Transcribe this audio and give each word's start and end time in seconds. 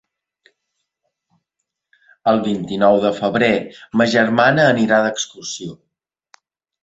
El 2.31 2.39
vint-i-nou 2.47 2.97
de 3.05 3.11
febrer 3.19 3.51
ma 4.01 4.07
germana 4.13 4.67
anirà 4.73 5.01
d'excursió. 5.09 5.77